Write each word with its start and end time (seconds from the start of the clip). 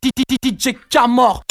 DJ 0.00 0.78
K-More 0.88 1.42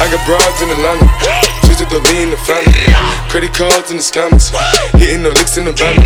I 0.00 0.06
got 0.12 0.24
broads 0.24 0.62
in 0.62 0.70
Atlanta, 0.70 1.04
just 1.66 1.80
to 1.80 2.00
be 2.00 2.22
in 2.22 2.30
the 2.30 2.36
family. 2.36 2.72
Credit 3.28 3.52
cards 3.52 3.90
in 3.90 3.96
the 3.96 4.02
scammers, 4.02 4.54
hitting 4.96 5.22
the 5.22 5.30
licks 5.30 5.58
in 5.58 5.64
the 5.64 5.72
van. 5.72 5.96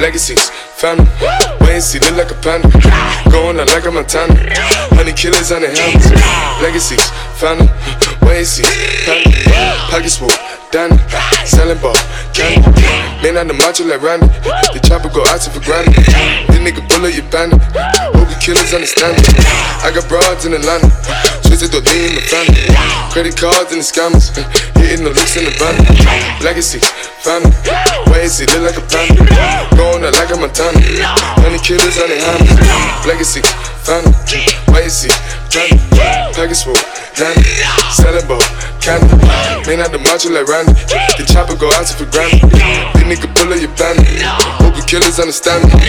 Legacies, 0.00 0.50
family. 0.84 1.08
And 1.64 1.82
see, 1.82 1.98
look 2.04 2.12
like 2.20 2.30
a 2.30 2.36
panda. 2.44 2.68
Going 3.32 3.56
out 3.58 3.72
like 3.72 3.88
a 3.88 3.90
Montana. 3.90 4.36
Honey 4.92 5.16
killers 5.16 5.48
on 5.48 5.64
the 5.64 5.72
helmets. 5.72 6.12
Legacies, 6.60 7.00
family. 7.40 7.72
And 8.28 8.44
see, 8.44 8.68
family. 9.08 9.32
Pockets 9.88 10.20
full, 10.20 10.28
Danny. 10.68 11.00
Selling 11.48 11.80
ball, 11.80 11.96
candy. 12.36 12.68
Man 13.24 13.40
on 13.40 13.48
the 13.48 13.56
macho 13.56 13.88
like 13.88 14.04
Randy. 14.04 14.28
The 14.76 14.80
chopper 14.84 15.08
go 15.08 15.24
out 15.32 15.40
for 15.40 15.64
granted. 15.64 16.04
This 16.52 16.60
nigga 16.60 16.84
bullet, 16.92 17.16
you 17.16 17.24
bandit. 17.32 17.64
Hope 18.12 18.28
killers 18.44 18.76
understand 18.76 19.16
it. 19.16 19.32
I 19.80 19.88
got 19.88 20.04
broads 20.04 20.44
in 20.44 20.52
the 20.52 20.60
Atlanta. 20.60 20.92
Twisted 21.48 21.72
the 21.72 21.80
lean, 21.80 22.12
the 22.12 22.24
family. 22.28 22.60
Credit 23.08 23.32
cards 23.32 23.72
and 23.72 23.80
the 23.80 23.86
scammers. 23.88 24.36
Hitting 24.76 25.04
the 25.08 25.16
licks 25.16 25.36
in 25.40 25.48
the 25.48 25.54
van. 25.56 25.80
Legacy, 26.44 26.80
family. 27.24 27.48
Wait 28.24 28.48
look 28.56 28.72
like 28.72 28.78
a 28.78 28.84
panda. 28.88 29.20
Going 29.76 30.02
out 30.02 30.14
like 30.14 30.32
a 30.32 30.36
Montana. 30.40 30.80
Honey 31.44 31.58
killers 31.58 32.00
on 32.00 32.08
the 32.08 32.16
hammers. 32.16 33.04
Legacy, 33.04 33.42
family. 33.84 34.16
See, 34.88 35.12
family. 35.52 35.76
Package 36.32 36.64
full, 36.64 36.72
Danny. 37.20 37.44
Selling 37.92 38.26
ball, 38.26 38.40
candy. 38.80 39.12
Man 39.68 39.84
out 39.84 39.92
the 39.92 39.98
macho 39.98 40.32
like 40.32 40.48
Randy. 40.48 40.72
The 40.72 41.28
chopper 41.28 41.54
go 41.54 41.68
out 41.72 41.84
to 41.84 41.92
for 41.92 42.10
granted. 42.10 42.48
This 42.48 43.04
nigga 43.04 43.28
pull 43.36 43.52
up 43.52 43.60
your 43.60 43.68
bandit. 43.76 44.24
Hope 44.56 44.74
you 44.74 44.84
killers 44.84 45.20
understand 45.20 45.68
me. 45.68 45.84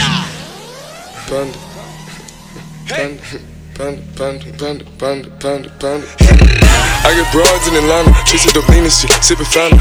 Panda. 1.31 1.57
Panda. 2.85 3.54
Panda, 3.75 4.01
panda, 4.15 4.45
panda, 4.55 4.85
panda, 4.95 5.29
panda, 5.43 5.69
panda. 5.83 6.07
I 7.03 7.11
got 7.11 7.27
broads 7.35 7.67
in 7.67 7.75
Atlanta, 7.75 8.09
lean 8.71 8.87
and 8.87 8.89
shit, 8.89 9.11
sippin' 9.19 9.43
fountain. 9.51 9.77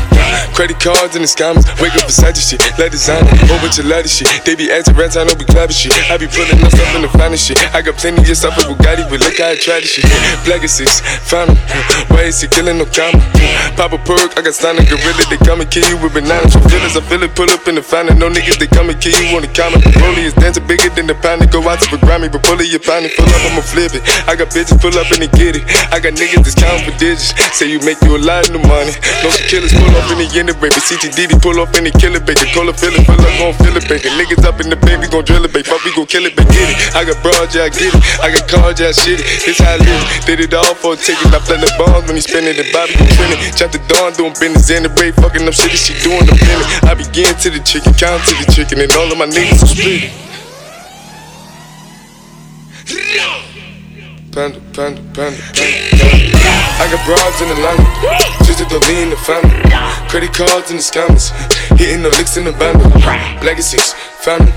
Credit 0.51 0.75
cards 0.83 1.15
and 1.15 1.23
the 1.23 1.31
scammers, 1.31 1.63
wake 1.79 1.95
up 1.95 2.11
beside 2.11 2.35
your 2.35 2.43
shit, 2.43 2.59
let 2.75 2.91
designer, 2.91 3.31
whole 3.47 3.57
bunch 3.63 3.79
of 3.79 3.87
lattice 3.87 4.19
shit. 4.19 4.27
They 4.43 4.59
be 4.59 4.67
acting 4.75 4.99
rats, 4.99 5.15
I 5.15 5.23
know 5.23 5.39
be 5.39 5.47
clapping 5.47 5.79
shit. 5.79 5.95
I 6.11 6.19
be 6.19 6.27
pulling 6.27 6.59
up 6.59 6.75
stuff 6.75 6.91
in 6.99 7.07
the 7.07 7.13
finest 7.15 7.47
shit. 7.47 7.57
I 7.71 7.87
got 7.87 7.95
plenty 7.95 8.27
of 8.27 8.35
stuff 8.35 8.59
with 8.59 8.67
Bugatti, 8.67 9.07
but 9.07 9.23
look 9.23 9.39
how 9.39 9.55
I 9.55 9.57
try 9.57 9.79
this 9.79 9.95
shit. 9.95 10.11
Black 10.43 10.67
is 10.67 10.75
six, 10.75 10.99
why 12.11 12.27
is 12.27 12.43
he 12.43 12.51
killing 12.51 12.83
no 12.83 12.91
comma? 12.91 13.23
Pop 13.79 13.95
a 13.95 13.99
perk, 14.03 14.35
I 14.35 14.43
got 14.43 14.59
signed 14.59 14.83
a 14.83 14.85
gorilla, 14.85 15.23
they 15.31 15.39
come 15.39 15.63
and 15.63 15.71
kill 15.71 15.87
you 15.87 16.03
with 16.03 16.19
bananas. 16.19 16.51
From 16.51 16.67
feelings, 16.67 16.99
I 16.99 17.03
feel 17.07 17.23
it, 17.23 17.31
pull 17.39 17.47
up 17.55 17.63
in 17.71 17.79
the 17.79 17.85
fountain. 17.87 18.19
No 18.19 18.27
niggas, 18.27 18.59
they 18.59 18.67
come 18.67 18.91
and 18.91 18.99
kill 18.99 19.15
you 19.23 19.39
on 19.39 19.47
the 19.47 19.53
comment. 19.55 19.87
Rollie 20.03 20.27
is 20.27 20.35
dancing 20.35 20.67
bigger 20.67 20.91
than 20.91 21.07
the 21.07 21.15
pound, 21.15 21.47
go 21.55 21.63
out 21.71 21.79
to 21.79 21.89
the 21.95 22.03
Grammy, 22.03 22.27
but 22.27 22.43
pull 22.43 22.59
it, 22.59 22.67
your 22.75 22.83
pound, 22.83 23.07
pull 23.15 23.31
up, 23.31 23.43
I'ma 23.49 23.63
flip 23.63 23.84
I 23.85 24.33
got 24.33 24.49
bitches 24.49 24.81
pull 24.81 24.97
up 24.97 25.13
and 25.13 25.21
they 25.21 25.33
get 25.37 25.61
it. 25.61 25.65
I 25.93 26.01
got 26.01 26.17
niggas 26.17 26.41
that's 26.41 26.57
counting 26.57 26.89
for 26.89 26.97
digits. 26.97 27.37
Say 27.53 27.69
you 27.69 27.81
make 27.85 28.01
you 28.01 28.17
a 28.17 28.23
lot 28.23 28.49
of 28.49 28.57
money. 28.65 28.97
No 29.21 29.29
killers 29.51 29.77
pull 29.77 29.93
up 29.93 30.09
in 30.09 30.25
the 30.25 30.29
end 30.33 30.49
of 30.49 30.57
baby. 30.57 30.81
CTDD 30.81 31.37
pull 31.45 31.61
up 31.61 31.77
in 31.77 31.85
the 31.85 31.93
killer 31.93 32.21
baby. 32.21 32.49
Call 32.57 32.69
a 32.69 32.73
feeling, 32.73 33.05
pull 33.05 33.21
up, 33.21 33.35
gon' 33.37 33.53
feel 33.61 33.77
it, 33.77 33.85
baby. 33.85 34.09
Niggas 34.17 34.45
up 34.49 34.61
in 34.65 34.73
the 34.73 34.79
baby, 34.81 35.05
gon' 35.13 35.25
drill 35.25 35.45
it, 35.45 35.53
baby. 35.53 35.69
Fuck, 35.69 35.85
we 35.85 35.93
gon' 35.93 36.09
kill 36.09 36.25
it, 36.25 36.33
baby. 36.33 36.49
Get 36.49 36.71
it. 36.73 36.77
I 36.97 37.05
got 37.05 37.19
broad, 37.21 37.53
yeah, 37.53 37.69
I 37.69 37.73
get 37.73 37.93
it. 37.93 38.01
I 38.25 38.33
got 38.33 38.45
cards, 38.49 38.81
yeah, 38.81 38.93
shit 38.93 39.21
it. 39.21 39.27
This 39.45 39.61
how 39.61 39.77
I 39.77 39.83
live. 39.85 40.03
Did 40.25 40.41
it 40.41 40.55
all 40.55 40.75
for 40.75 40.95
a 40.95 40.97
ticket. 40.97 41.29
I 41.29 41.41
play 41.45 41.61
the 41.61 41.69
bombs 41.77 42.09
when 42.09 42.17
he 42.17 42.25
spinning 42.25 42.57
the 42.57 42.65
Bobby 42.73 42.97
gon' 42.97 43.09
spin 43.13 43.37
it. 43.37 43.41
Chop 43.53 43.71
the 43.73 43.81
dawn, 43.91 44.17
doing 44.17 44.35
business 44.41 44.71
in 44.71 44.83
the 44.85 44.93
break. 44.93 45.15
Fucking 45.21 45.45
up 45.45 45.55
shit, 45.55 45.77
she 45.77 45.93
doing 46.01 46.25
the 46.25 46.37
minute. 46.37 46.69
I 46.89 46.97
begin 46.97 47.33
to 47.45 47.49
the 47.51 47.61
chicken, 47.61 47.93
count 47.95 48.25
to 48.29 48.35
the 48.41 48.47
chicken, 48.49 48.81
and 48.81 48.93
all 48.97 49.11
of 49.11 49.19
my 49.19 49.27
niggas 49.29 49.61
are 49.61 49.71
split. 49.71 50.34
Panda, 54.35 54.59
panda, 54.75 55.01
panda, 55.15 55.39
panda. 55.55 55.95
I 56.83 56.91
got 56.91 57.07
broads 57.07 57.39
in 57.39 57.55
Atlanta, 57.55 57.87
twisted 58.43 58.69
the 58.69 58.83
lean, 58.91 59.11
the 59.11 59.17
family. 59.17 59.63
Credit 60.11 60.35
cards 60.35 60.71
and 60.75 60.81
the 60.81 60.83
scammers, 60.83 61.31
hitting 61.79 62.03
the 62.03 62.11
licks 62.11 62.37
in 62.37 62.43
the 62.43 62.51
bundle. 62.51 62.91
Legacies, 63.47 63.93
family, 64.27 64.51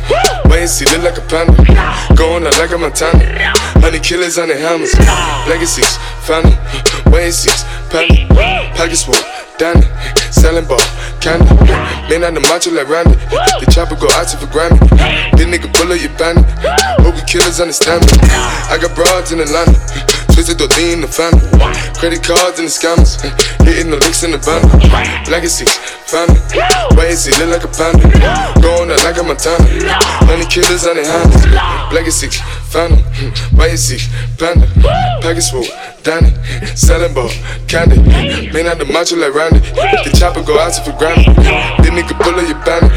wait 0.49 0.61
and 0.61 0.69
see, 0.69 0.85
look 0.85 1.03
like 1.03 1.17
a 1.19 1.25
panda. 1.29 1.53
Going 2.17 2.47
out 2.47 2.57
like 2.57 2.71
a 2.71 2.77
Montana, 2.77 3.21
honey 3.77 3.99
killers 3.99 4.39
on 4.39 4.47
the 4.47 4.57
hammers. 4.57 4.97
Legacies, 5.47 5.97
family, 6.25 6.57
wait 7.13 7.25
and 7.25 7.33
see, 7.35 7.53
panda. 7.93 8.73
Pockets 8.73 9.05
full, 9.05 9.13
Danny, 9.57 9.81
selling 10.31 10.65
ball, 10.67 10.77
candy. 11.19 11.49
Man 12.09 12.23
on 12.23 12.35
the 12.35 12.41
macho 12.41 12.69
like 12.69 12.87
Randy, 12.87 13.15
the 13.57 13.65
chopper 13.73 13.95
go 13.95 14.07
out 14.13 14.27
to 14.29 14.37
for 14.37 14.45
Grammy. 14.53 14.77
This 15.35 15.47
nigga 15.47 15.73
pull 15.73 15.91
up 15.91 15.99
your 15.99 16.13
bandit, 16.17 16.45
hope 17.01 17.17
killers 17.25 17.59
understand 17.59 18.05
me. 18.05 18.13
I 18.69 18.77
got 18.79 18.93
broads 18.95 19.31
in 19.31 19.39
Atlanta. 19.39 19.73
Twisted 20.37 20.59
the 20.61 20.69
lean, 20.77 21.01
the 21.01 21.09
family. 21.09 21.41
Credit 21.97 22.21
cards 22.21 22.61
and 22.61 22.69
the 22.69 22.73
scammers. 22.77 23.17
Eh, 23.25 23.33
hitting 23.65 23.89
the 23.89 23.97
licks 23.97 24.21
in 24.21 24.29
the 24.29 24.37
bundle. 24.37 24.69
Legacy, 25.33 25.65
family. 26.05 26.37
Wait 26.93 27.09
and 27.09 27.17
see, 27.17 27.33
look 27.41 27.57
like 27.57 27.65
a 27.65 27.71
panda. 27.73 28.05
Going 28.61 28.93
out 28.93 29.01
like 29.01 29.17
a 29.17 29.25
Montana. 29.25 29.65
Honey 30.29 30.45
killers 30.45 30.85
on 30.85 30.93
the 30.93 31.01
hands. 31.01 31.41
Legacy, 31.89 32.29
family. 32.69 33.01
Wait 33.57 33.73
and 33.73 33.81
see, 33.81 33.97
panda. 34.37 34.69
Package 35.25 35.49
full, 35.49 35.65
Danny. 36.05 36.29
Selling 36.77 37.17
ball, 37.17 37.33
candy. 37.65 37.97
Man 38.53 38.69
out 38.69 38.77
the 38.77 38.85
macho 38.85 39.17
like 39.17 39.33
Randy. 39.33 39.65
The 40.05 40.13
chopper 40.13 40.45
go 40.45 40.61
out 40.61 40.77
to 40.77 40.85
for 40.85 40.93
granted. 41.01 41.33
This 41.81 41.89
nigga 41.89 42.13
pull 42.13 42.37
up 42.37 42.45
your 42.45 42.61
bandit. 42.61 42.93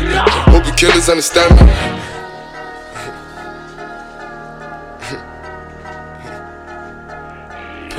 Hope 0.52 0.68
you 0.68 0.76
killers 0.76 1.08
understand 1.08 1.56
me. 1.56 2.19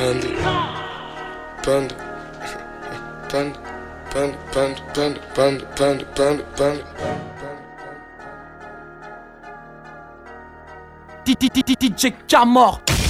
Panda, 0.01 0.28
panda, 1.62 1.95
panda, 3.29 3.59
panda, 4.12 4.38
panda, 4.51 4.81
panda, 4.95 5.22
panda, 5.35 5.66
panda, 5.75 6.06
panda, 6.16 6.44
panda. 6.57 6.84
DJ 11.23 12.13
Camor. 12.28 13.00